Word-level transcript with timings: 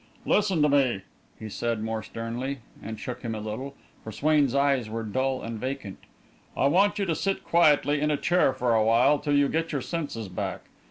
"Listen 0.25 0.63
to 0.63 0.67
me," 0.67 1.01
he 1.37 1.47
said, 1.47 1.83
more 1.83 2.01
sternly, 2.01 2.57
and 2.81 2.99
shook 2.99 3.21
him 3.21 3.35
a 3.35 3.39
little, 3.39 3.75
for 4.03 4.11
Swain's 4.11 4.55
eyes 4.55 4.89
were 4.89 5.03
dull 5.03 5.43
and 5.43 5.59
vacant. 5.59 5.99
"I 6.57 6.65
want 6.69 6.97
you 6.97 7.05
to 7.05 7.13
sit 7.13 7.43
quietly 7.43 8.01
in 8.01 8.09
a 8.09 8.17
chair 8.17 8.51
for 8.51 8.73
a 8.73 8.83
while, 8.83 9.19
till 9.19 9.35
you 9.35 9.47
get 9.47 9.71
your 9.71 9.81
senses 9.83 10.27
back. 10.27 10.61